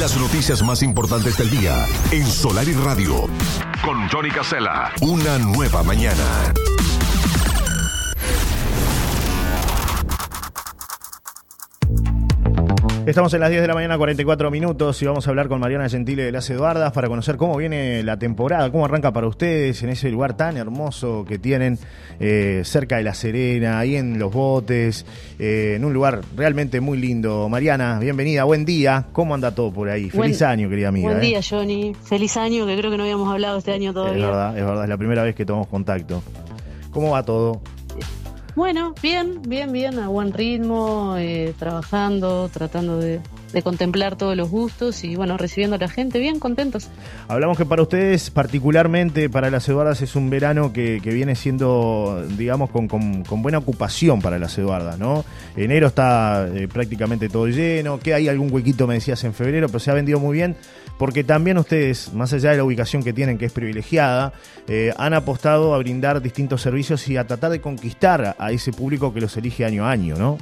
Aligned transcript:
Las 0.00 0.16
noticias 0.16 0.62
más 0.62 0.82
importantes 0.82 1.36
del 1.36 1.50
día 1.50 1.86
en 2.10 2.26
Solar 2.26 2.66
y 2.66 2.72
Radio. 2.72 3.26
Con 3.84 4.08
Johnny 4.08 4.30
Casella. 4.30 4.90
Una 5.02 5.36
nueva 5.36 5.82
mañana. 5.82 6.54
Estamos 13.06 13.32
en 13.32 13.40
las 13.40 13.50
10 13.50 13.62
de 13.62 13.68
la 13.68 13.74
mañana, 13.74 13.96
44 13.96 14.50
minutos, 14.50 15.00
y 15.02 15.06
vamos 15.06 15.26
a 15.26 15.30
hablar 15.30 15.48
con 15.48 15.58
Mariana 15.58 15.88
Gentile 15.88 16.24
de 16.24 16.32
las 16.32 16.48
Eduardas 16.50 16.92
para 16.92 17.08
conocer 17.08 17.36
cómo 17.36 17.56
viene 17.56 18.02
la 18.02 18.18
temporada, 18.18 18.70
cómo 18.70 18.84
arranca 18.84 19.10
para 19.10 19.26
ustedes 19.26 19.82
en 19.82 19.88
ese 19.88 20.10
lugar 20.10 20.36
tan 20.36 20.56
hermoso 20.56 21.24
que 21.26 21.38
tienen 21.38 21.78
eh, 22.20 22.60
cerca 22.64 22.98
de 22.98 23.02
La 23.02 23.14
Serena, 23.14 23.78
ahí 23.78 23.96
en 23.96 24.18
Los 24.18 24.32
Botes, 24.32 25.06
eh, 25.38 25.74
en 25.76 25.84
un 25.84 25.94
lugar 25.94 26.20
realmente 26.36 26.80
muy 26.80 26.98
lindo. 26.98 27.48
Mariana, 27.48 27.98
bienvenida, 27.98 28.44
buen 28.44 28.64
día. 28.64 29.06
¿Cómo 29.12 29.34
anda 29.34 29.54
todo 29.54 29.72
por 29.72 29.88
ahí? 29.88 30.10
Feliz 30.10 30.42
año, 30.42 30.68
querida 30.68 30.88
amiga. 30.88 31.08
Buen 31.08 31.22
¿eh? 31.22 31.26
día, 31.26 31.40
Johnny. 31.48 31.94
Feliz 31.94 32.36
año, 32.36 32.66
que 32.66 32.76
creo 32.76 32.90
que 32.90 32.96
no 32.98 33.04
habíamos 33.04 33.32
hablado 33.32 33.58
este 33.58 33.72
año 33.72 33.94
todavía. 33.94 34.24
Es 34.24 34.30
verdad, 34.30 34.58
es 34.58 34.64
verdad, 34.64 34.84
es 34.84 34.88
la 34.90 34.98
primera 34.98 35.22
vez 35.22 35.34
que 35.34 35.46
tomamos 35.46 35.68
contacto. 35.68 36.22
¿Cómo 36.90 37.10
va 37.10 37.24
todo? 37.24 37.62
Bueno, 38.56 38.94
bien, 39.00 39.40
bien, 39.42 39.72
bien, 39.72 39.98
a 39.98 40.08
buen 40.08 40.32
ritmo, 40.32 41.14
eh, 41.16 41.54
trabajando, 41.58 42.48
tratando 42.48 42.98
de, 42.98 43.20
contemplar 43.62 44.16
todos 44.16 44.36
los 44.36 44.48
gustos 44.48 45.04
y 45.04 45.16
bueno, 45.16 45.36
recibiendo 45.36 45.76
a 45.76 45.78
la 45.78 45.88
gente, 45.88 46.18
bien, 46.18 46.38
contentos. 46.38 46.88
Hablamos 47.28 47.58
que 47.58 47.66
para 47.66 47.82
ustedes, 47.82 48.30
particularmente 48.30 49.28
para 49.28 49.50
las 49.50 49.68
Eduardas, 49.68 50.00
es 50.02 50.16
un 50.16 50.30
verano 50.30 50.72
que, 50.72 51.00
viene 51.00 51.34
siendo, 51.34 52.24
digamos, 52.38 52.70
con, 52.70 52.88
buena 53.42 53.58
ocupación 53.58 54.20
para 54.20 54.38
las 54.38 54.56
Eduardas, 54.56 54.98
¿no? 54.98 55.24
Enero 55.56 55.88
está 55.88 56.48
eh, 56.54 56.68
prácticamente 56.68 57.28
todo 57.28 57.48
lleno, 57.48 57.98
que 57.98 58.14
hay 58.14 58.28
algún 58.28 58.52
huequito, 58.52 58.86
me 58.86 58.94
decías, 58.94 59.22
en 59.24 59.34
febrero, 59.34 59.66
pero 59.66 59.80
se 59.80 59.90
ha 59.90 59.94
vendido 59.94 60.20
muy 60.20 60.36
bien 60.36 60.56
porque 61.00 61.24
también 61.24 61.56
ustedes, 61.56 62.12
más 62.12 62.30
allá 62.34 62.50
de 62.50 62.58
la 62.58 62.64
ubicación 62.64 63.02
que 63.02 63.14
tienen, 63.14 63.38
que 63.38 63.46
es 63.46 63.52
privilegiada, 63.52 64.34
eh, 64.68 64.92
han 64.98 65.14
apostado 65.14 65.74
a 65.74 65.78
brindar 65.78 66.20
distintos 66.20 66.60
servicios 66.60 67.08
y 67.08 67.16
a 67.16 67.26
tratar 67.26 67.50
de 67.50 67.62
conquistar 67.62 68.36
a 68.38 68.52
ese 68.52 68.70
público 68.70 69.14
que 69.14 69.22
los 69.22 69.34
elige 69.38 69.64
año 69.64 69.86
a 69.86 69.92
año, 69.92 70.16
¿no? 70.16 70.36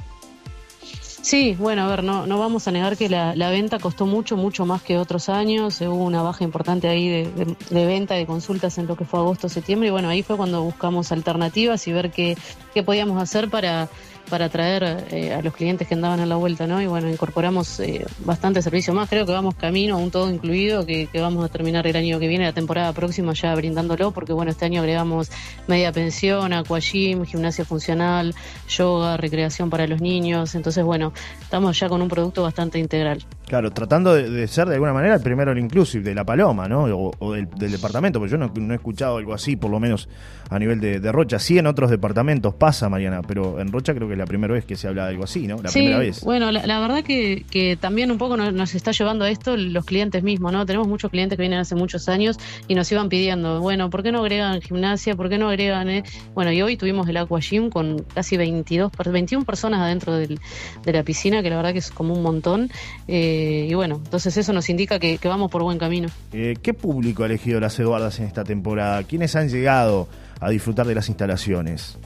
Sí, 1.21 1.55
bueno, 1.59 1.83
a 1.83 1.87
ver, 1.87 2.03
no, 2.03 2.25
no 2.25 2.39
vamos 2.39 2.67
a 2.67 2.71
negar 2.71 2.95
que 2.95 3.09
la, 3.09 3.33
venta 3.49 3.77
costó 3.77 4.05
mucho, 4.05 4.37
mucho 4.37 4.65
más 4.65 4.81
que 4.81 4.97
otros 4.97 5.27
años. 5.27 5.81
Hubo 5.81 6.05
una 6.05 6.21
baja 6.21 6.43
importante 6.43 6.87
ahí 6.87 7.09
de, 7.09 7.55
de, 7.69 7.85
venta, 7.85 8.15
de 8.15 8.25
consultas 8.25 8.77
en 8.77 8.87
lo 8.87 8.95
que 8.95 9.05
fue 9.05 9.19
agosto, 9.19 9.49
septiembre. 9.49 9.89
Y 9.89 9.91
bueno, 9.91 10.07
ahí 10.07 10.23
fue 10.23 10.37
cuando 10.37 10.63
buscamos 10.63 11.11
alternativas 11.11 11.85
y 11.87 11.91
ver 11.91 12.11
qué, 12.11 12.37
qué 12.73 12.83
podíamos 12.83 13.21
hacer 13.21 13.49
para 13.49 13.89
para 14.29 14.45
atraer 14.45 15.07
eh, 15.11 15.33
a 15.33 15.41
los 15.41 15.53
clientes 15.53 15.87
que 15.87 15.93
andaban 15.93 16.19
a 16.19 16.25
la 16.25 16.35
vuelta, 16.35 16.67
¿no? 16.67 16.81
Y 16.81 16.87
bueno, 16.87 17.09
incorporamos 17.09 17.79
eh, 17.79 18.05
bastante 18.19 18.61
servicio 18.61 18.93
más. 18.93 19.09
Creo 19.09 19.25
que 19.25 19.31
vamos 19.31 19.55
camino 19.55 19.95
a 19.95 19.97
un 19.97 20.11
todo 20.11 20.29
incluido, 20.29 20.85
que, 20.85 21.09
vamos 21.15 21.43
a 21.43 21.49
terminar 21.49 21.85
el 21.87 21.95
año 21.95 22.19
que 22.19 22.27
viene, 22.27 22.45
la 22.45 22.53
temporada 22.53 22.93
próxima 22.93 23.33
ya 23.33 23.53
brindándolo, 23.55 24.11
porque 24.11 24.33
bueno, 24.33 24.51
este 24.51 24.65
año 24.65 24.81
agregamos 24.81 25.29
media 25.67 25.91
pensión, 25.91 26.53
aquagym, 26.53 27.25
gimnasia 27.25 27.65
funcional, 27.65 28.33
yoga, 28.67 29.17
recreación 29.17 29.69
para 29.69 29.87
los 29.87 30.01
niños. 30.01 30.55
Entonces, 30.55 30.83
bueno, 30.83 31.13
estamos 31.41 31.79
ya 31.79 31.89
con 31.89 32.01
un 32.01 32.07
producto 32.07 32.43
bastante 32.43 32.79
integral. 32.79 33.25
Claro, 33.49 33.71
tratando 33.71 34.13
de, 34.13 34.47
ser 34.47 34.67
de 34.67 34.75
alguna 34.75 34.93
manera 34.93 35.15
el 35.15 35.21
primero 35.21 35.51
el 35.51 35.57
inclusive 35.57 36.03
de 36.03 36.13
la 36.13 36.23
Paloma, 36.23 36.67
¿no? 36.67 36.83
O, 36.83 37.33
del, 37.33 37.49
departamento, 37.71 38.19
porque 38.19 38.31
yo 38.31 38.37
no, 38.37 38.71
he 38.71 38.75
escuchado 38.75 39.17
algo 39.17 39.33
así, 39.33 39.55
por 39.55 39.71
lo 39.71 39.79
menos 39.79 40.07
a 40.51 40.59
nivel 40.59 40.79
de, 40.79 40.99
de, 40.99 41.11
Rocha. 41.11 41.39
Sí, 41.39 41.57
en 41.57 41.65
otros 41.65 41.89
departamentos 41.89 42.53
pasa, 42.53 42.89
Mariana, 42.89 43.23
pero 43.23 43.59
en 43.59 43.71
Rocha 43.71 43.95
creo 43.95 44.07
que 44.07 44.13
es 44.13 44.19
la 44.19 44.27
primera 44.27 44.53
vez 44.53 44.65
que 44.65 44.75
se 44.75 44.87
habla 44.87 45.05
de 45.05 45.09
algo 45.09 45.23
así, 45.23 45.47
¿no? 45.47 45.59
La 45.63 45.69
sí, 45.69 45.79
primera 45.79 45.97
vez. 45.97 46.23
Bueno, 46.23 46.51
la, 46.51 46.79
verdad 46.79 47.03
que, 47.03 47.43
que, 47.49 47.75
también 47.75 48.11
un 48.11 48.19
poco 48.19 48.37
nos, 48.37 48.75
está 48.75 48.91
llevando 48.91 49.25
a 49.25 49.31
esto 49.31 49.57
los 49.57 49.83
clientes 49.83 50.21
mismos, 50.21 50.53
¿no? 50.53 50.67
Tenemos 50.67 50.87
muchos 50.87 51.09
clientes 51.09 51.35
que 51.35 51.41
vienen 51.41 51.57
hace 51.57 51.73
muchos 51.73 52.07
años 52.07 52.37
y 52.67 52.75
nos 52.75 52.91
iban 52.91 53.09
pidiendo, 53.09 53.61
bueno, 53.61 53.89
¿por 53.89 54.03
qué 54.03 54.11
no 54.11 54.19
agregan 54.19 54.61
gimnasia? 54.61 55.15
¿Por 55.15 55.27
qué 55.27 55.39
no 55.39 55.49
agregan? 55.49 55.89
Eh? 55.89 56.03
Bueno, 56.35 56.51
y 56.51 56.61
hoy 56.61 56.77
tuvimos 56.77 57.09
el 57.09 57.17
Aqua 57.17 57.39
Gym 57.39 57.71
con 57.71 58.05
casi 58.13 58.37
22, 58.37 58.91
21 59.11 59.43
personas 59.43 59.81
adentro 59.81 60.15
del, 60.15 60.39
de 60.85 60.93
la 60.93 61.01
piscina, 61.01 61.41
que 61.41 61.49
la 61.49 61.55
verdad 61.55 61.73
que 61.73 61.79
es 61.79 61.89
como 61.89 62.13
un 62.13 62.21
montón. 62.21 62.69
Eh, 63.07 63.38
y 63.69 63.73
bueno, 63.73 64.01
entonces 64.03 64.19
entonces 64.19 64.35
eso 64.35 64.53
nos 64.53 64.69
indica 64.69 64.99
que, 64.99 65.19
vamos 65.23 65.49
por 65.49 65.63
buen 65.63 65.77
camino. 65.77 66.09
Eh, 66.33 66.55
¿Qué 66.61 66.73
público 66.73 67.23
ha 67.23 67.25
elegido 67.27 67.59
las 67.59 67.79
Eduardas 67.79 68.19
en 68.19 68.25
esta 68.25 68.43
temporada? 68.43 69.03
¿Quiénes 69.03 69.35
han 69.35 69.49
llegado 69.49 70.07
a 70.39 70.49
disfrutar 70.49 70.85
de 70.85 70.95
las 70.95 71.07
instalaciones? 71.07 71.97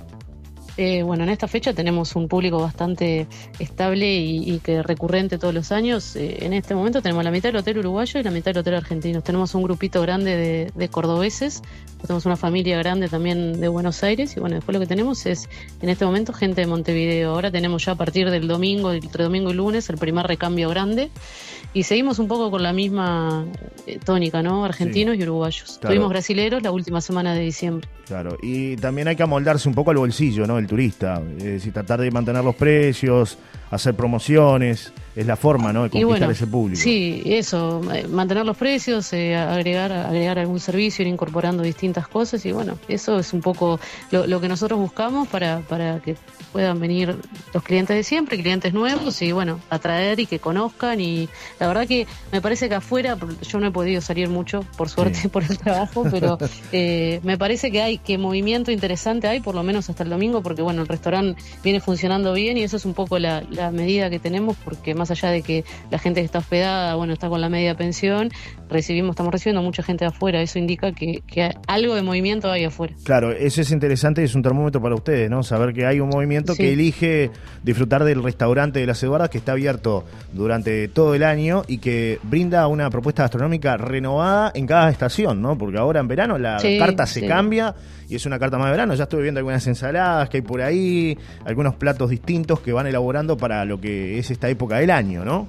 Eh, 0.76 1.04
bueno, 1.04 1.24
en 1.24 1.30
esta 1.30 1.48
fecha 1.48 1.74
tenemos 1.74 2.16
un 2.16 2.28
público 2.28 2.60
bastante 2.60 3.28
estable 3.60 4.16
y, 4.16 4.60
que 4.60 4.82
recurrente 4.82 5.38
todos 5.38 5.54
los 5.54 5.72
años. 5.72 6.16
Eh, 6.16 6.46
en 6.46 6.54
este 6.54 6.74
momento 6.74 7.02
tenemos 7.02 7.24
la 7.24 7.32
mitad 7.32 7.50
del 7.50 7.58
hotel 7.58 7.80
uruguayo 7.80 8.20
y 8.20 8.24
la 8.24 8.32
mitad 8.32 8.52
del 8.52 8.60
hotel 8.60 8.76
argentino. 8.76 9.22
Tenemos 9.22 9.54
un 9.54 9.64
grupito 9.64 10.02
grande 10.02 10.72
de, 10.76 10.90
cordobeses, 10.90 11.62
tenemos 12.02 12.26
una 12.26 12.36
familia 12.36 12.78
grande 12.78 13.08
también 13.08 13.60
de 13.60 13.68
Buenos 13.68 14.04
Aires 14.04 14.36
y 14.36 14.40
bueno, 14.40 14.56
después 14.56 14.74
lo 14.74 14.80
que 14.80 14.88
tenemos 14.88 15.26
es 15.26 15.48
en 15.82 15.90
este 15.90 16.06
momento 16.06 16.34
gente 16.34 16.62
de 16.62 16.68
Montevideo. 16.68 17.32
Ahora 17.32 17.52
tenemos 17.52 17.86
ya 17.86 17.94
a 17.94 17.96
partir 17.96 18.30
del 18.30 18.48
domingo, 18.48 18.92
entre 18.92 19.24
domingo 19.24 19.52
y 19.52 19.54
lunes, 19.54 19.90
el 19.90 19.98
primer 19.98 20.26
recambio 20.26 20.70
grande 20.70 21.12
y 21.74 21.84
seguimos 21.84 22.20
un 22.20 22.28
poco 22.28 22.52
con 22.52 22.62
la 22.62 22.72
misma 22.72 23.46
eh, 23.88 24.00
tónica, 24.04 24.44
¿no? 24.44 24.64
Argentinos 24.64 25.18
y 25.18 25.24
uruguayos. 25.24 25.80
Tuvimos 25.80 26.10
brasileros 26.10 26.62
la 26.62 26.72
última 26.72 27.02
semana 27.02 27.34
de 27.34 27.42
diciembre. 27.42 27.88
Claro, 28.06 28.38
y 28.44 28.76
también 28.76 29.08
hay 29.08 29.16
que 29.16 29.24
amoldarse 29.24 29.68
un 29.68 29.74
poco 29.74 29.92
al 29.92 29.98
bolsillo, 29.98 30.46
¿no? 30.46 30.60
El 30.64 30.70
turista, 30.70 31.22
es 31.38 31.44
decir, 31.44 31.74
tratar 31.74 32.00
de 32.00 32.10
mantener 32.10 32.42
los 32.42 32.56
precios, 32.56 33.38
hacer 33.70 33.96
promociones, 33.96 34.94
es 35.16 35.28
la 35.28 35.36
forma, 35.36 35.72
¿no? 35.72 35.84
De 35.84 35.90
conquistar 35.90 36.32
ese 36.32 36.48
público. 36.48 36.82
Sí, 36.82 37.22
eso, 37.26 37.82
eh, 37.94 38.08
mantener 38.08 38.46
los 38.46 38.58
precios, 38.58 39.14
eh, 39.14 39.36
agregar, 39.36 39.92
agregar 39.92 40.40
algún 40.40 40.60
servicio, 40.60 41.04
ir 41.04 41.08
incorporando 41.08 41.62
distintas 41.62 42.08
cosas 42.08 42.44
y 42.46 42.52
bueno, 42.52 42.80
eso 42.88 43.20
es 43.20 43.32
un 43.34 43.42
poco 43.42 43.80
lo, 44.12 44.42
que 44.42 44.48
nosotros 44.48 44.80
buscamos 44.80 45.28
para, 45.28 45.60
para 45.62 46.00
que 46.00 46.16
puedan 46.52 46.80
venir 46.80 47.16
los 47.54 47.64
clientes 47.64 47.96
de 47.96 48.04
siempre, 48.04 48.40
clientes 48.40 48.74
nuevos 48.74 49.22
y 49.22 49.32
bueno, 49.32 49.60
atraer 49.70 50.20
y 50.20 50.26
que 50.26 50.40
conozcan 50.40 51.00
y 51.00 51.30
la 51.60 51.68
verdad 51.68 51.88
que 51.88 52.08
me 52.32 52.42
parece 52.42 52.68
que 52.68 52.76
afuera, 52.76 53.18
yo 53.48 53.60
no 53.60 53.68
he 53.68 53.72
podido 53.72 54.02
salir 54.02 54.30
mucho, 54.30 54.66
por 54.78 54.90
suerte, 54.90 55.30
por 55.30 55.44
el 55.44 55.58
trabajo, 55.60 56.06
pero 56.10 56.40
eh, 56.72 57.20
me 57.24 57.38
parece 57.38 57.72
que 57.72 57.82
hay, 57.82 57.98
que 58.00 58.18
movimiento 58.18 58.72
interesante 58.72 59.28
hay, 59.28 59.42
por 59.42 59.54
lo 59.54 59.62
menos 59.62 59.90
hasta 59.90 60.04
el 60.04 60.10
domingo, 60.10 60.42
porque 60.42 60.64
bueno, 60.64 60.82
el 60.82 60.88
restaurante 60.88 61.42
viene 61.64 61.80
funcionando 61.82 62.34
bien 62.34 62.58
y 62.58 62.64
eso 62.64 62.78
es 62.78 62.86
un 62.86 62.94
poco 62.94 63.20
la, 63.20 63.44
la 63.52 63.70
medida 63.70 64.10
que 64.10 64.20
tenemos, 64.20 64.58
porque 64.64 64.96
más 64.96 65.03
allá 65.12 65.30
de 65.30 65.42
que 65.42 65.64
la 65.92 66.00
gente 66.00 66.22
que 66.22 66.26
está 66.26 66.40
hospedada, 66.40 66.96
bueno, 66.96 67.14
está 67.14 67.30
con 67.30 67.42
la 67.42 67.50
media 67.50 67.76
pensión, 67.76 68.30
recibimos, 68.70 69.12
estamos 69.12 69.32
recibiendo 69.32 69.62
mucha 69.62 69.84
gente 69.84 70.06
de 70.06 70.10
afuera, 70.10 70.42
eso 70.42 70.60
indica 70.60 70.92
que, 70.92 71.22
algo 71.68 71.96
de 71.96 72.02
movimiento 72.02 72.52
hay 72.52 72.66
afuera. 72.66 72.94
Claro, 73.04 73.32
eso 73.32 73.62
es 73.62 73.72
interesante 73.72 74.22
y 74.22 74.26
es 74.26 74.36
un 74.36 74.42
termómetro 74.42 74.82
para 74.82 74.96
ustedes, 74.96 75.30
¿no? 75.30 75.44
Saber 75.44 75.74
que 75.74 75.86
hay 75.86 76.00
un 76.00 76.10
movimiento 76.10 76.56
que 76.56 76.74
elige 76.74 77.32
disfrutar 77.64 78.04
del 78.04 78.24
restaurante 78.24 78.80
de 78.80 78.86
las 78.86 79.02
Eduardas 79.04 79.30
que 79.30 79.38
está 79.38 79.54
abierto 79.54 80.06
durante 80.34 80.88
todo 80.88 81.16
el 81.16 81.24
año 81.24 81.64
y 81.68 81.78
que 81.78 82.20
brinda 82.24 82.68
una 82.68 82.90
propuesta 82.90 83.24
gastronómica 83.24 83.78
renovada 83.78 84.52
en 84.56 84.66
cada 84.66 84.90
estación, 84.90 85.42
¿no? 85.42 85.58
Porque 85.58 85.78
ahora 85.78 86.00
en 86.00 86.08
verano 86.08 86.38
la 86.38 86.58
carta 86.80 87.06
se 87.06 87.26
cambia 87.28 87.76
y 88.10 88.16
es 88.16 88.26
una 88.26 88.40
carta 88.40 88.58
más 88.58 88.68
de 88.68 88.72
verano. 88.72 88.94
Ya 88.96 89.04
estuve 89.04 89.24
viendo 89.24 89.40
algunas 89.40 89.66
ensaladas 89.68 90.30
que 90.30 90.38
hay 90.38 90.42
por 90.44 90.62
ahí, 90.62 91.18
algunos 91.46 91.76
platos 91.76 92.10
distintos 92.10 92.60
que 92.60 92.72
van 92.72 92.88
elaborando 92.88 93.38
para 93.38 93.66
lo 93.66 93.80
que 93.80 94.20
es 94.20 94.32
esta 94.32 94.50
época 94.50 94.78
del 94.78 94.92
año, 94.94 95.26
¿no? 95.26 95.48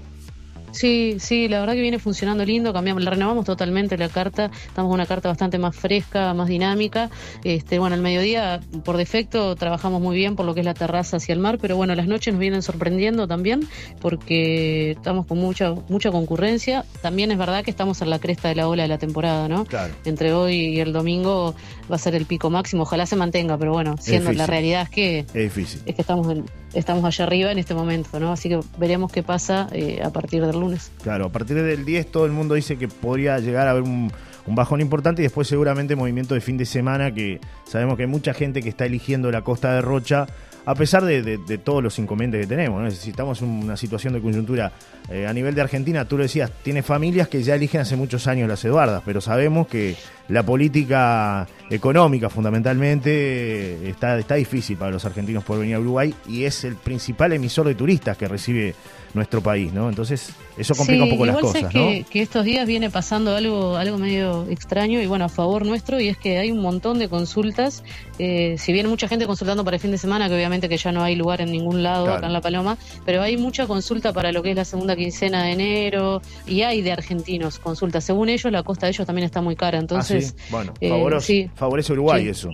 Sí, 0.74 1.18
sí, 1.20 1.46
la 1.46 1.60
verdad 1.60 1.74
que 1.74 1.82
viene 1.82 2.00
funcionando 2.00 2.44
lindo, 2.44 2.72
cambiamos, 2.72 3.04
la 3.04 3.12
renovamos 3.12 3.44
totalmente 3.44 3.96
la 3.96 4.08
carta, 4.08 4.50
estamos 4.66 4.90
con 4.90 4.94
una 4.94 5.06
carta 5.06 5.28
bastante 5.28 5.56
más 5.56 5.76
fresca, 5.76 6.34
más 6.34 6.48
dinámica. 6.48 7.10
Este, 7.44 7.78
bueno, 7.78 7.94
al 7.94 8.02
mediodía, 8.02 8.60
por 8.84 8.96
defecto, 8.96 9.54
trabajamos 9.54 10.02
muy 10.02 10.16
bien 10.16 10.34
por 10.34 10.44
lo 10.44 10.52
que 10.52 10.60
es 10.60 10.66
la 10.66 10.74
terraza 10.74 11.18
hacia 11.18 11.32
el 11.32 11.38
mar, 11.38 11.58
pero 11.60 11.76
bueno, 11.76 11.94
las 11.94 12.08
noches 12.08 12.34
nos 12.34 12.40
vienen 12.40 12.60
sorprendiendo 12.62 13.28
también, 13.28 13.68
porque 14.00 14.90
estamos 14.92 15.26
con 15.26 15.38
mucha, 15.38 15.74
mucha 15.88 16.10
concurrencia. 16.10 16.84
También 17.02 17.30
es 17.30 17.38
verdad 17.38 17.62
que 17.62 17.70
estamos 17.70 18.02
en 18.02 18.10
la 18.10 18.18
cresta 18.18 18.48
de 18.48 18.56
la 18.56 18.66
ola 18.66 18.82
de 18.82 18.88
la 18.88 18.98
temporada, 18.98 19.46
¿no? 19.46 19.66
Claro. 19.66 19.94
Entre 20.04 20.32
hoy 20.32 20.56
y 20.56 20.80
el 20.80 20.92
domingo 20.92 21.54
va 21.90 21.94
a 21.94 22.00
ser 22.00 22.16
el 22.16 22.26
pico 22.26 22.50
máximo, 22.50 22.82
ojalá 22.82 23.06
se 23.06 23.14
mantenga, 23.14 23.56
pero 23.58 23.72
bueno, 23.72 23.94
siendo 24.00 24.32
la 24.32 24.48
realidad 24.48 24.82
es 24.82 24.90
que 24.90 25.18
es 25.20 25.32
difícil. 25.32 25.82
Es 25.86 25.94
que 25.94 26.00
estamos 26.00 26.28
en, 26.32 26.44
estamos 26.74 27.04
allá 27.04 27.24
arriba 27.24 27.52
en 27.52 27.58
este 27.58 27.74
momento, 27.74 28.20
¿no? 28.20 28.32
Así 28.32 28.48
que 28.48 28.60
veremos 28.78 29.12
qué 29.12 29.22
pasa 29.22 29.68
eh, 29.72 30.00
a 30.02 30.10
partir 30.10 30.44
del 30.44 30.58
lunes. 30.58 30.92
Claro, 31.02 31.26
a 31.26 31.32
partir 31.32 31.62
del 31.62 31.84
10 31.84 32.10
todo 32.10 32.26
el 32.26 32.32
mundo 32.32 32.54
dice 32.54 32.76
que 32.76 32.88
podría 32.88 33.38
llegar 33.38 33.66
a 33.68 33.70
haber 33.70 33.82
un, 33.82 34.12
un 34.46 34.54
bajón 34.54 34.80
importante 34.80 35.22
y 35.22 35.24
después 35.24 35.48
seguramente 35.48 35.96
movimiento 35.96 36.34
de 36.34 36.40
fin 36.40 36.56
de 36.56 36.66
semana 36.66 37.12
que 37.12 37.40
sabemos 37.64 37.96
que 37.96 38.02
hay 38.02 38.08
mucha 38.08 38.34
gente 38.34 38.62
que 38.62 38.68
está 38.68 38.86
eligiendo 38.86 39.30
la 39.30 39.42
costa 39.42 39.74
de 39.74 39.80
Rocha 39.80 40.26
a 40.66 40.74
pesar 40.74 41.04
de, 41.04 41.38
todos 41.58 41.82
los 41.82 41.98
inconvenientes 41.98 42.42
que 42.42 42.46
tenemos. 42.46 42.78
¿no? 42.78 42.86
Necesitamos 42.86 43.42
una 43.42 43.76
situación 43.76 44.14
de 44.14 44.20
coyuntura 44.20 44.72
eh, 45.10 45.26
a 45.26 45.32
nivel 45.32 45.54
de 45.54 45.60
Argentina. 45.60 46.06
Tú 46.06 46.16
lo 46.16 46.22
decías, 46.22 46.50
tiene 46.62 46.82
familias 46.82 47.28
que 47.28 47.42
ya 47.42 47.54
eligen 47.54 47.80
hace 47.82 47.96
muchos 47.96 48.26
años 48.26 48.48
las 48.48 48.64
Eduardas, 48.64 49.02
pero 49.04 49.20
sabemos 49.20 49.66
que 49.68 49.96
la 50.28 50.42
política 50.42 51.46
económica 51.70 52.30
fundamentalmente 52.30 53.88
está, 53.88 54.18
está 54.18 54.36
difícil 54.36 54.76
para 54.76 54.90
los 54.90 55.04
argentinos 55.04 55.44
por 55.44 55.58
venir 55.58 55.76
a 55.76 55.80
Uruguay 55.80 56.14
y 56.26 56.44
es 56.44 56.64
el 56.64 56.76
principal 56.76 57.32
emisor 57.32 57.66
de 57.66 57.74
turistas 57.74 58.16
que 58.16 58.26
recibe 58.26 58.74
nuestro 59.14 59.40
país, 59.40 59.72
¿no? 59.72 59.88
Entonces, 59.88 60.30
eso 60.58 60.74
complica 60.74 61.04
un 61.04 61.10
poco 61.10 61.24
las 61.24 61.38
cosas, 61.38 61.72
que, 61.72 62.04
que 62.10 62.20
estos 62.20 62.44
días 62.44 62.66
viene 62.66 62.90
pasando 62.90 63.34
algo, 63.34 63.76
algo 63.76 63.96
medio 63.96 64.46
extraño 64.50 65.00
y 65.00 65.06
bueno, 65.06 65.24
a 65.24 65.28
favor 65.28 65.64
nuestro, 65.64 66.00
y 66.00 66.08
es 66.08 66.18
que 66.18 66.38
hay 66.38 66.50
un 66.50 66.60
montón 66.60 66.98
de 66.98 67.08
consultas. 67.08 67.84
Eh, 68.18 68.56
si 68.58 68.72
bien 68.72 68.88
mucha 68.88 69.08
gente 69.08 69.26
consultando 69.26 69.64
para 69.64 69.76
el 69.76 69.80
fin 69.80 69.92
de 69.92 69.98
semana, 69.98 70.28
que 70.28 70.34
obviamente 70.34 70.68
que 70.68 70.76
ya 70.76 70.92
no 70.92 71.02
hay 71.02 71.14
lugar 71.14 71.40
en 71.40 71.52
ningún 71.52 71.82
lado 71.82 72.12
acá 72.12 72.26
en 72.26 72.32
La 72.32 72.40
Paloma, 72.40 72.76
pero 73.06 73.22
hay 73.22 73.36
mucha 73.36 73.66
consulta 73.66 74.12
para 74.12 74.32
lo 74.32 74.42
que 74.42 74.50
es 74.50 74.56
la 74.56 74.64
segunda 74.64 74.96
quincena 74.96 75.44
de 75.44 75.52
enero 75.52 76.20
y 76.46 76.62
hay 76.62 76.82
de 76.82 76.92
argentinos 76.92 77.58
consultas. 77.58 78.04
Según 78.04 78.28
ellos, 78.28 78.50
la 78.52 78.62
costa 78.62 78.86
de 78.86 78.92
ellos 78.92 79.06
también 79.06 79.26
está 79.26 79.40
muy 79.40 79.56
cara. 79.56 79.78
Entonces, 79.78 80.34
ah, 80.38 80.44
bueno, 80.50 80.74
eh, 80.80 81.50
favorece 81.54 81.92
Uruguay 81.92 82.28
eso. 82.28 82.50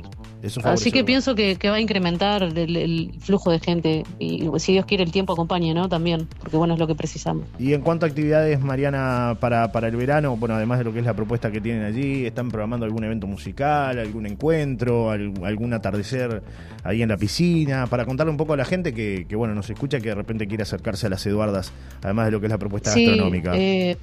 Así 0.64 0.90
que 0.90 1.04
pienso 1.04 1.34
que, 1.34 1.56
va 1.64 1.76
a 1.76 1.80
incrementar 1.80 2.42
el, 2.42 3.12
flujo 3.20 3.50
de 3.50 3.60
gente 3.60 4.04
y 4.18 4.48
si 4.58 4.72
Dios 4.72 4.86
quiere 4.86 5.04
el 5.04 5.12
tiempo 5.12 5.32
acompañe, 5.32 5.74
¿no? 5.74 5.88
También, 5.88 6.26
porque 6.38 6.56
bueno, 6.56 6.74
es 6.74 6.80
lo 6.80 6.86
que 6.86 6.94
precisamos. 6.94 7.44
Y 7.58 7.74
en 7.74 7.82
cuanto 7.82 8.06
a 8.06 8.08
actividades, 8.08 8.60
Mariana, 8.60 9.36
para, 9.40 9.72
para 9.72 9.88
el 9.88 9.96
verano, 9.96 10.36
bueno, 10.36 10.54
además 10.54 10.78
de 10.78 10.84
lo 10.84 10.92
que 10.92 11.00
es 11.00 11.04
la 11.04 11.14
propuesta 11.14 11.50
que 11.50 11.60
tienen 11.60 11.84
allí, 11.84 12.26
¿están 12.26 12.48
programando 12.48 12.86
algún 12.86 13.04
evento 13.04 13.26
musical, 13.26 13.98
algún 13.98 14.26
encuentro, 14.26 15.10
algún 15.10 15.72
atardecer 15.72 16.42
ahí 16.84 17.02
en 17.02 17.08
la 17.08 17.16
piscina? 17.16 17.86
Para 17.86 18.04
contarle 18.04 18.30
un 18.30 18.36
poco 18.36 18.54
a 18.54 18.56
la 18.56 18.64
gente 18.64 18.94
que, 18.94 19.26
que, 19.28 19.36
bueno, 19.36 19.54
nos 19.54 19.68
escucha 19.68 20.00
que 20.00 20.08
de 20.08 20.14
repente 20.14 20.46
quiere 20.46 20.62
acercarse 20.62 21.06
a 21.06 21.10
las 21.10 21.24
Eduardas, 21.26 21.72
además 22.02 22.26
de 22.26 22.32
lo 22.32 22.40
que 22.40 22.46
es 22.46 22.50
la 22.50 22.58
propuesta 22.58 22.90
gastronómica. 22.94 23.52
Eh, 23.56 23.96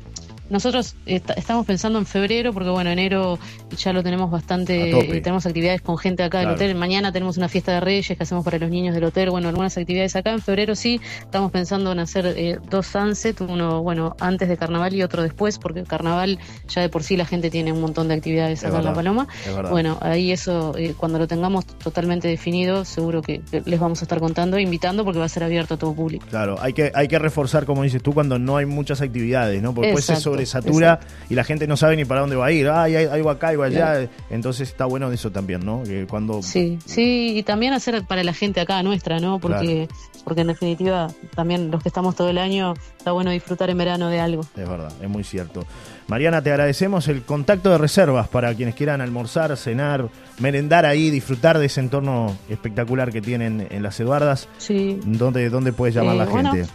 nosotros 0.49 0.95
estamos 1.05 1.65
pensando 1.65 1.99
en 1.99 2.05
febrero, 2.05 2.53
porque 2.53 2.69
bueno, 2.69 2.89
enero 2.89 3.39
ya 3.77 3.93
lo 3.93 4.03
tenemos 4.03 4.31
bastante, 4.31 4.91
tenemos 5.21 5.45
actividades 5.45 5.81
con 5.81 5.97
gente 5.97 6.23
acá 6.23 6.39
del 6.39 6.49
hotel. 6.49 6.75
Mañana 6.75 7.11
tenemos 7.11 7.37
una 7.37 7.49
fiesta 7.49 7.73
de 7.73 7.79
reyes 7.79 8.17
que 8.17 8.23
hacemos 8.23 8.43
para 8.43 8.57
los 8.57 8.69
niños 8.69 8.95
del 8.95 9.03
hotel, 9.03 9.29
bueno, 9.29 9.49
algunas 9.49 9.77
actividades 9.77 10.15
acá. 10.15 10.31
En 10.31 10.41
febrero 10.41 10.75
sí, 10.75 11.01
estamos 11.19 11.51
pensando 11.51 11.91
en 11.91 11.99
hacer 11.99 12.25
eh, 12.37 12.59
dos 12.69 12.87
sunset, 12.87 13.39
uno, 13.41 13.81
bueno, 13.81 14.15
antes 14.19 14.47
de 14.47 14.57
carnaval 14.57 14.93
y 14.93 15.03
otro 15.03 15.23
después, 15.23 15.59
porque 15.59 15.83
carnaval 15.83 16.39
ya 16.67 16.81
de 16.81 16.89
por 16.89 17.03
sí 17.03 17.17
la 17.17 17.25
gente 17.25 17.49
tiene 17.49 17.71
un 17.71 17.81
montón 17.81 18.07
de 18.07 18.15
actividades 18.15 18.63
acá 18.63 18.79
en 18.79 18.85
La 18.85 18.93
Paloma. 18.93 19.27
Bueno, 19.69 19.97
ahí 20.01 20.31
eso, 20.31 20.73
eh, 20.77 20.93
cuando 20.97 21.19
lo 21.19 21.27
tengamos 21.27 21.65
totalmente 21.65 22.27
definido, 22.27 22.85
seguro 22.85 23.21
que, 23.21 23.41
les 23.65 23.79
vamos 23.79 24.01
a 24.01 24.05
estar 24.05 24.19
contando, 24.19 24.57
e 24.57 24.61
invitando, 24.61 25.03
porque 25.03 25.19
va 25.19 25.25
a 25.25 25.29
ser 25.29 25.43
abierto 25.43 25.73
a 25.73 25.77
todo 25.77 25.93
público. 25.93 26.25
Claro, 26.29 26.55
hay 26.59 26.73
que, 26.73 26.91
hay 26.93 27.07
que 27.07 27.19
reforzar, 27.19 27.65
como 27.65 27.83
dices 27.83 28.01
tú, 28.01 28.13
cuando 28.13 28.39
no 28.39 28.57
hay 28.57 28.65
muchas 28.65 29.01
actividades, 29.01 29.61
¿no? 29.61 29.73
Porque 29.73 29.87
después 29.87 30.09
eso 30.09 30.36
satura 30.45 30.99
y 31.29 31.35
la 31.35 31.43
gente 31.43 31.67
no 31.67 31.77
sabe 31.77 31.95
ni 31.95 32.05
para 32.05 32.21
dónde 32.21 32.35
va 32.35 32.47
a 32.47 32.51
ir. 32.51 32.69
Ay, 32.69 32.95
hay 32.95 33.05
algo 33.05 33.29
acá, 33.29 33.49
algo 33.49 33.63
allá. 33.63 34.07
Entonces 34.29 34.69
está 34.69 34.85
bueno 34.85 35.11
eso 35.11 35.31
también, 35.31 35.65
¿no? 35.65 35.83
Que 35.83 36.05
cuando... 36.07 36.41
Sí, 36.41 36.79
sí, 36.85 37.37
y 37.37 37.43
también 37.43 37.73
hacer 37.73 38.03
para 38.05 38.23
la 38.23 38.33
gente 38.33 38.61
acá 38.61 38.81
nuestra, 38.83 39.19
¿no? 39.19 39.39
Porque, 39.39 39.87
porque 40.23 40.41
en 40.41 40.47
definitiva 40.47 41.07
también 41.35 41.71
los 41.71 41.81
que 41.81 41.89
estamos 41.89 42.15
todo 42.15 42.29
el 42.29 42.37
año 42.37 42.73
está 42.97 43.11
bueno 43.11 43.31
disfrutar 43.31 43.69
en 43.69 43.77
verano 43.77 44.09
de 44.09 44.19
algo. 44.19 44.41
Es 44.55 44.69
verdad, 44.69 44.91
es 45.01 45.09
muy 45.09 45.23
cierto. 45.23 45.65
Mariana, 46.07 46.41
te 46.41 46.51
agradecemos 46.51 47.07
el 47.07 47.23
contacto 47.23 47.69
de 47.69 47.77
reservas 47.77 48.27
para 48.29 48.53
quienes 48.53 48.75
quieran 48.75 49.01
almorzar, 49.01 49.55
cenar, 49.57 50.09
merendar 50.39 50.85
ahí, 50.85 51.09
disfrutar 51.09 51.57
de 51.59 51.65
ese 51.65 51.81
entorno 51.81 52.37
espectacular 52.49 53.11
que 53.11 53.21
tienen 53.21 53.67
en 53.69 53.83
las 53.83 53.99
Eduardas. 53.99 54.47
Sí. 54.57 54.99
¿Dónde, 55.03 55.49
dónde 55.49 55.73
puedes 55.73 55.95
llamar 55.95 56.15
la 56.15 56.23
eh, 56.23 56.27
gente? 56.27 56.65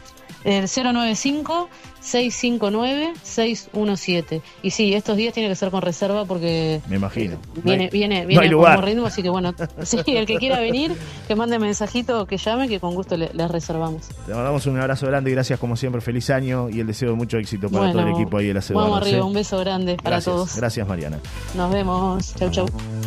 El 0.44 0.68
095 0.68 1.68
659-617. 2.02 4.42
Y 4.62 4.70
sí, 4.70 4.94
estos 4.94 5.16
días 5.16 5.32
tiene 5.32 5.48
que 5.48 5.54
ser 5.54 5.70
con 5.70 5.80
reserva 5.82 6.24
porque. 6.24 6.80
Me 6.88 6.96
imagino. 6.96 7.36
Viene, 7.62 7.88
viene, 7.90 8.26
viene 8.26 8.50
como 8.52 8.80
ritmo, 8.80 9.06
así 9.06 9.22
que 9.22 9.30
bueno, 9.30 9.54
sí, 9.82 9.98
el 10.06 10.26
que 10.26 10.36
quiera 10.36 10.58
venir, 10.60 10.92
que 11.28 11.36
mande 11.36 11.58
mensajito, 11.58 12.26
que 12.26 12.36
llame, 12.36 12.68
que 12.68 12.78
con 12.80 12.94
gusto 12.94 13.16
le, 13.16 13.30
reservamos. 13.48 14.08
Te 14.26 14.34
mandamos 14.34 14.66
un 14.66 14.78
abrazo 14.80 15.06
grande 15.06 15.30
y 15.30 15.34
gracias 15.34 15.58
como 15.58 15.74
siempre. 15.76 16.00
Feliz 16.00 16.30
año 16.30 16.68
y 16.68 16.78
el 16.80 16.86
deseo 16.86 17.10
de 17.10 17.16
mucho 17.16 17.38
éxito 17.38 17.68
para 17.70 17.92
todo 17.92 18.02
el 18.02 18.14
equipo 18.14 18.38
ahí 18.38 18.48
de 18.48 18.54
la 18.54 18.62
Vamos 18.72 19.00
arriba, 19.00 19.18
¿eh? 19.18 19.22
un 19.22 19.34
beso 19.34 19.58
grande 19.58 19.96
para 20.02 20.20
todos. 20.20 20.56
Gracias, 20.56 20.88
Mariana. 20.88 21.18
Nos 21.54 21.72
vemos. 21.72 22.34
Chau, 22.34 22.50
chau. 22.50 22.66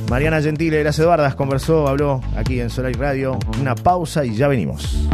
Mariana 0.09 0.41
Gentile 0.41 0.77
de 0.77 0.83
las 0.83 0.97
Eduardas 0.99 1.35
conversó, 1.35 1.87
habló 1.87 2.21
aquí 2.35 2.59
en 2.59 2.69
Solar 2.69 2.95
Radio. 2.97 3.37
Una 3.59 3.75
pausa 3.75 4.23
y 4.23 4.35
ya 4.35 4.47
venimos. 4.47 5.07